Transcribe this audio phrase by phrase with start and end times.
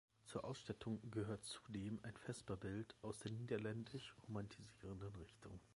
[0.25, 5.59] Zur Ausstattung gehört zudem ein Vesperbild aus der niederländisch romantisierenden Richtung.